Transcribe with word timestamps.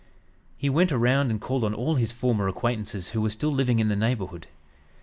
He 0.57 0.67
went 0.67 0.91
around 0.91 1.29
and 1.29 1.39
called 1.39 1.63
on 1.63 1.75
all 1.75 1.93
his 1.93 2.11
former 2.11 2.47
acquaintances 2.47 3.09
who 3.09 3.21
were 3.21 3.29
still 3.29 3.51
living 3.53 3.77
in 3.77 3.87
the 3.89 3.95
neighborhood. 3.95 4.47